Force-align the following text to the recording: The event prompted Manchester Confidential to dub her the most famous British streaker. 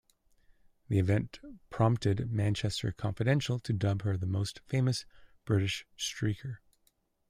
The 0.87 0.97
event 0.97 1.39
prompted 1.69 2.31
Manchester 2.31 2.91
Confidential 2.91 3.59
to 3.59 3.71
dub 3.71 4.01
her 4.01 4.17
the 4.17 4.25
most 4.25 4.59
famous 4.65 5.05
British 5.45 5.85
streaker. 5.95 6.57